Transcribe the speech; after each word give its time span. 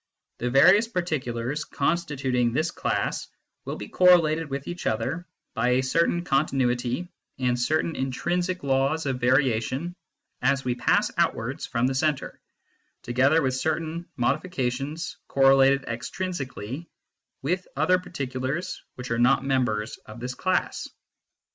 The 0.39 0.49
various 0.49 0.87
particulars 0.87 1.63
constituting 1.63 2.51
this 2.53 2.71
class 2.71 3.27
will 3.65 3.75
be 3.75 3.87
correlated 3.87 4.49
with 4.49 4.67
each 4.67 4.87
other 4.87 5.27
by 5.53 5.67
a 5.73 5.83
certain 5.83 6.23
continuity 6.23 7.07
and 7.37 7.59
certain 7.59 7.95
intrinsic 7.95 8.63
laws 8.63 9.05
of 9.05 9.19
variation 9.21 9.95
as 10.41 10.65
we 10.65 10.73
pass 10.73 11.11
out 11.19 11.35
wards 11.35 11.67
from 11.67 11.85
the 11.85 11.93
centre, 11.93 12.41
together 13.03 13.43
with 13.43 13.53
certain 13.53 14.07
modifica 14.17 14.71
tions 14.71 15.17
correlated 15.27 15.83
extrinsically 15.83 16.87
with 17.43 17.67
other 17.75 17.99
particulars 17.99 18.81
which 18.95 19.11
are 19.11 19.19
not 19.19 19.45
members 19.45 19.97
of 20.07 20.19
this 20.19 20.33
class. 20.33 20.89